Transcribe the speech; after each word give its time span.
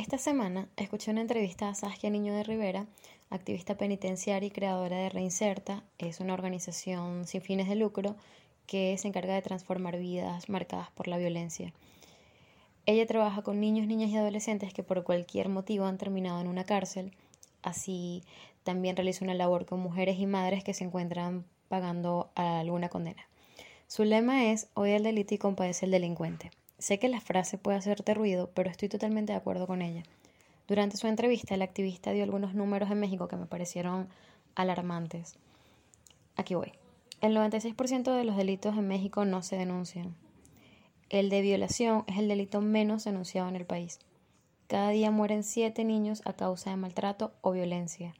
Esta 0.00 0.16
semana 0.16 0.66
escuché 0.78 1.10
una 1.10 1.20
entrevista 1.20 1.68
a 1.68 1.74
Saskia 1.74 2.08
Niño 2.08 2.32
de 2.32 2.42
Rivera, 2.42 2.86
activista 3.28 3.76
penitenciaria 3.76 4.46
y 4.46 4.50
creadora 4.50 4.96
de 4.96 5.10
Reinserta. 5.10 5.84
Es 5.98 6.20
una 6.20 6.32
organización 6.32 7.26
sin 7.26 7.42
fines 7.42 7.68
de 7.68 7.74
lucro 7.74 8.16
que 8.66 8.96
se 8.96 9.08
encarga 9.08 9.34
de 9.34 9.42
transformar 9.42 9.98
vidas 9.98 10.48
marcadas 10.48 10.90
por 10.92 11.06
la 11.06 11.18
violencia. 11.18 11.74
Ella 12.86 13.06
trabaja 13.06 13.42
con 13.42 13.60
niños, 13.60 13.86
niñas 13.86 14.08
y 14.08 14.16
adolescentes 14.16 14.72
que 14.72 14.82
por 14.82 15.04
cualquier 15.04 15.50
motivo 15.50 15.84
han 15.84 15.98
terminado 15.98 16.40
en 16.40 16.46
una 16.46 16.64
cárcel. 16.64 17.12
Así 17.60 18.24
también 18.62 18.96
realiza 18.96 19.22
una 19.22 19.34
labor 19.34 19.66
con 19.66 19.80
mujeres 19.80 20.18
y 20.18 20.24
madres 20.24 20.64
que 20.64 20.72
se 20.72 20.84
encuentran 20.84 21.44
pagando 21.68 22.30
alguna 22.36 22.88
condena. 22.88 23.28
Su 23.86 24.04
lema 24.04 24.46
es 24.46 24.70
Hoy 24.72 24.92
el 24.92 25.02
delito 25.02 25.34
y 25.34 25.38
compadece 25.38 25.84
el 25.84 25.90
delincuente. 25.90 26.52
Sé 26.80 26.98
que 26.98 27.10
la 27.10 27.20
frase 27.20 27.58
puede 27.58 27.76
hacerte 27.76 28.14
ruido, 28.14 28.50
pero 28.54 28.70
estoy 28.70 28.88
totalmente 28.88 29.34
de 29.34 29.38
acuerdo 29.38 29.66
con 29.66 29.82
ella. 29.82 30.02
Durante 30.66 30.96
su 30.96 31.08
entrevista, 31.08 31.54
el 31.54 31.60
activista 31.60 32.12
dio 32.12 32.24
algunos 32.24 32.54
números 32.54 32.90
en 32.90 32.98
México 32.98 33.28
que 33.28 33.36
me 33.36 33.44
parecieron 33.44 34.08
alarmantes. 34.54 35.36
Aquí 36.36 36.54
voy. 36.54 36.72
El 37.20 37.36
96% 37.36 38.16
de 38.16 38.24
los 38.24 38.34
delitos 38.34 38.78
en 38.78 38.88
México 38.88 39.26
no 39.26 39.42
se 39.42 39.56
denuncian. 39.56 40.16
El 41.10 41.28
de 41.28 41.42
violación 41.42 42.04
es 42.06 42.16
el 42.16 42.28
delito 42.28 42.62
menos 42.62 43.04
denunciado 43.04 43.50
en 43.50 43.56
el 43.56 43.66
país. 43.66 43.98
Cada 44.66 44.88
día 44.88 45.10
mueren 45.10 45.44
7 45.44 45.84
niños 45.84 46.22
a 46.24 46.32
causa 46.32 46.70
de 46.70 46.76
maltrato 46.76 47.34
o 47.42 47.52
violencia. 47.52 48.14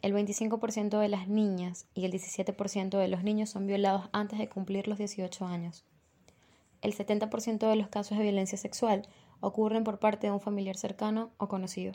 El 0.00 0.14
25% 0.14 1.00
de 1.00 1.08
las 1.08 1.26
niñas 1.26 1.86
y 1.94 2.04
el 2.04 2.12
17% 2.12 2.98
de 2.98 3.08
los 3.08 3.24
niños 3.24 3.50
son 3.50 3.66
violados 3.66 4.08
antes 4.12 4.38
de 4.38 4.48
cumplir 4.48 4.86
los 4.86 4.98
18 4.98 5.44
años. 5.44 5.84
El 6.82 6.94
70% 6.94 7.68
de 7.68 7.76
los 7.76 7.88
casos 7.88 8.16
de 8.16 8.24
violencia 8.24 8.56
sexual 8.56 9.06
ocurren 9.40 9.84
por 9.84 9.98
parte 9.98 10.26
de 10.26 10.32
un 10.32 10.40
familiar 10.40 10.76
cercano 10.76 11.30
o 11.36 11.48
conocido. 11.48 11.92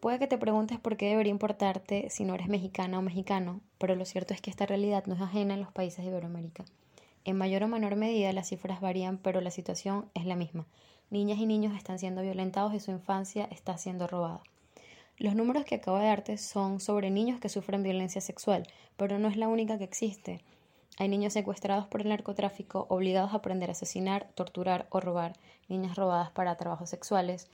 Puede 0.00 0.18
que 0.18 0.26
te 0.26 0.38
preguntes 0.38 0.78
por 0.78 0.96
qué 0.96 1.08
debería 1.08 1.30
importarte 1.30 2.10
si 2.10 2.24
no 2.24 2.34
eres 2.34 2.48
mexicana 2.48 2.98
o 2.98 3.02
mexicano, 3.02 3.60
pero 3.78 3.94
lo 3.94 4.04
cierto 4.04 4.34
es 4.34 4.40
que 4.40 4.50
esta 4.50 4.66
realidad 4.66 5.04
no 5.06 5.14
es 5.14 5.20
ajena 5.20 5.54
en 5.54 5.60
los 5.60 5.72
países 5.72 6.04
de 6.04 6.10
Iberoamérica. 6.10 6.64
En 7.24 7.36
mayor 7.36 7.64
o 7.64 7.68
menor 7.68 7.96
medida 7.96 8.32
las 8.32 8.48
cifras 8.48 8.80
varían, 8.80 9.18
pero 9.18 9.40
la 9.40 9.50
situación 9.50 10.08
es 10.14 10.26
la 10.26 10.36
misma. 10.36 10.66
Niñas 11.10 11.38
y 11.38 11.46
niños 11.46 11.76
están 11.76 11.98
siendo 11.98 12.22
violentados 12.22 12.74
y 12.74 12.80
su 12.80 12.90
infancia 12.90 13.48
está 13.50 13.78
siendo 13.78 14.06
robada. 14.06 14.42
Los 15.18 15.34
números 15.34 15.64
que 15.64 15.76
acabo 15.76 15.98
de 15.98 16.06
darte 16.06 16.36
son 16.36 16.78
sobre 16.78 17.10
niños 17.10 17.40
que 17.40 17.48
sufren 17.48 17.82
violencia 17.82 18.20
sexual, 18.20 18.64
pero 18.96 19.18
no 19.18 19.28
es 19.28 19.36
la 19.36 19.48
única 19.48 19.78
que 19.78 19.84
existe. 19.84 20.40
Hay 20.98 21.08
niños 21.08 21.32
secuestrados 21.34 21.86
por 21.86 22.00
el 22.00 22.08
narcotráfico, 22.08 22.86
obligados 22.88 23.32
a 23.32 23.36
aprender 23.36 23.68
a 23.68 23.72
asesinar, 23.72 24.28
torturar 24.34 24.86
o 24.90 25.00
robar, 25.00 25.34
niñas 25.68 25.96
robadas 25.96 26.30
para 26.30 26.56
trabajos 26.56 26.90
sexuales 26.90 27.48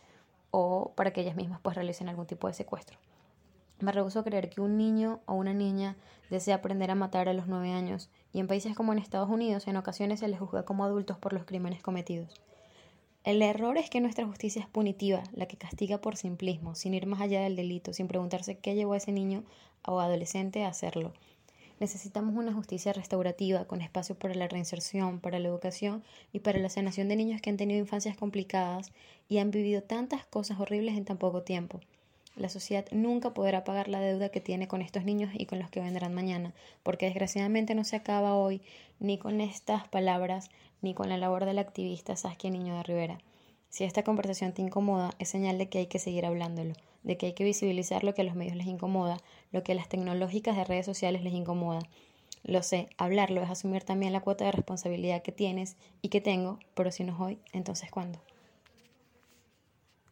o 0.51 0.93
para 0.95 1.13
que 1.13 1.23
ellas 1.23 1.37
mismas 1.37 1.61
pues 1.61 1.75
realicen 1.75 2.09
algún 2.09 2.27
tipo 2.27 2.47
de 2.47 2.55
secuestro. 2.55 2.99
Me 3.81 3.91
rehuso 3.91 4.21
a 4.21 4.25
creer 4.25 4.49
que 4.49 4.61
un 4.61 4.79
niño 4.79 5.21
o 5.27 5.35
una 5.35 5.55
niña 5.55 5.97
desea 6.31 6.57
aprender 6.57 6.91
a 6.93 6.95
matar 6.95 7.29
a 7.29 7.33
los 7.33 7.49
nueve 7.49 7.73
años, 7.73 8.11
y 8.33 8.39
en 8.39 8.47
países 8.47 8.77
como 8.77 8.93
en 8.93 9.01
Estados 9.01 9.29
Unidos 9.29 9.67
en 9.67 9.77
ocasiones 9.77 10.21
se 10.21 10.29
les 10.29 10.39
juzga 10.39 10.65
como 10.65 10.85
adultos 10.85 11.19
por 11.19 11.33
los 11.33 11.45
crímenes 11.45 11.83
cometidos. 11.83 12.41
El 13.25 13.43
error 13.43 13.77
es 13.79 13.91
que 13.91 14.01
nuestra 14.01 14.27
justicia 14.27 14.63
es 14.63 14.69
punitiva, 14.69 15.23
la 15.33 15.47
que 15.47 15.57
castiga 15.57 15.99
por 15.99 16.17
simplismo, 16.17 16.75
sin 16.75 16.95
ir 16.95 17.07
más 17.07 17.21
allá 17.21 17.41
del 17.41 17.57
delito, 17.57 17.93
sin 17.93 18.09
preguntarse 18.09 18.59
qué 18.59 18.75
llevó 18.75 18.95
a 18.95 18.99
ese 18.99 19.13
niño 19.13 19.45
o 19.85 20.01
adolescente 20.01 20.65
a 20.65 20.69
hacerlo. 20.69 21.13
Necesitamos 21.83 22.37
una 22.37 22.53
justicia 22.53 22.93
restaurativa, 22.93 23.65
con 23.65 23.81
espacio 23.81 24.15
para 24.15 24.37
la 24.37 24.47
reinserción, 24.47 25.19
para 25.19 25.41
la 25.41 25.49
educación 25.49 26.05
y 26.33 26.39
para 26.39 26.61
la 26.61 26.69
sanación 26.69 27.09
de 27.09 27.17
niños 27.17 27.41
que 27.41 27.51
han 27.51 27.57
tenido 27.57 27.81
infancias 27.81 28.17
complicadas 28.17 28.93
y 29.29 29.39
han 29.39 29.51
vivido 29.51 29.83
tantas 29.83 30.25
cosas 30.25 30.61
horribles 30.61 30.97
en 30.97 31.05
tan 31.05 31.17
poco 31.17 31.43
tiempo. 31.43 31.81
La 32.37 32.49
sociedad 32.49 32.87
nunca 32.93 33.35
podrá 33.35 33.65
pagar 33.65 33.89
la 33.89 33.99
deuda 33.99 34.29
que 34.29 34.41
tiene 34.41 34.69
con 34.69 34.81
estos 34.81 35.05
niños 35.05 35.33
y 35.35 35.47
con 35.47 35.59
los 35.59 35.71
que 35.71 35.81
vendrán 35.81 36.15
mañana, 36.15 36.55
porque 36.85 37.07
desgraciadamente 37.07 37.75
no 37.75 37.83
se 37.83 37.97
acaba 37.97 38.37
hoy 38.37 38.61
ni 39.01 39.19
con 39.19 39.41
estas 39.41 39.89
palabras 39.89 40.51
ni 40.83 40.95
con 40.95 41.09
la 41.09 41.19
labor 41.19 41.47
del 41.47 41.59
activista 41.59 42.15
Saskia 42.15 42.51
Niño 42.51 42.77
de 42.77 42.85
Rivera. 42.85 43.19
Si 43.73 43.85
esta 43.85 44.03
conversación 44.03 44.53
te 44.53 44.61
incomoda, 44.61 45.13
es 45.19 45.31
señal 45.31 45.57
de 45.57 45.71
que 45.71 45.79
hay 45.79 45.87
que 45.87 45.99
seguir 45.99 46.27
hablándolo, 46.27 46.75
de 47.05 47.17
que 47.17 47.25
hay 47.25 47.33
que 47.33 47.43
visibilizar 47.43 48.05
lo 48.05 48.13
que 48.13 48.21
a 48.21 48.25
los 48.25 48.35
medios 48.35 48.55
les 48.55 48.67
incomoda, 48.67 49.17
lo 49.51 49.63
que 49.63 49.73
a 49.73 49.75
las 49.75 49.89
tecnológicas 49.89 50.57
de 50.57 50.65
redes 50.65 50.85
sociales 50.85 51.23
les 51.23 51.33
incomoda. 51.33 51.81
Lo 52.45 52.63
sé, 52.63 52.91
hablarlo 52.99 53.43
es 53.43 53.49
asumir 53.49 53.83
también 53.83 54.13
la 54.13 54.21
cuota 54.21 54.45
de 54.45 54.53
responsabilidad 54.53 55.23
que 55.23 55.33
tienes 55.33 55.79
y 56.03 56.11
que 56.11 56.21
tengo, 56.21 56.59
pero 56.75 56.93
si 56.93 57.03
no 57.03 57.15
es 57.15 57.21
hoy, 57.21 57.39
entonces 57.55 57.91
¿cuándo? 57.91 58.19